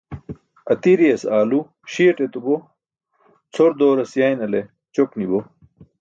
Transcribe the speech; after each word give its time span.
Atiriyas 0.71 1.23
aalu 1.35 1.59
śiyate 1.91 2.21
etubo, 2.27 2.53
cʰor 3.53 3.71
dooras 3.79 4.11
yaynale 4.21 4.61
ćok 4.95 5.09
ni 5.17 5.25
bo. 5.29 5.39